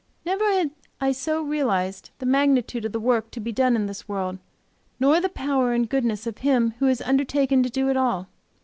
[0.25, 4.09] Never had I so realized the magnitude of the work to be done in this
[4.09, 4.39] world,
[4.99, 8.27] nor the power and goodness of Him who has undertaken to do it all.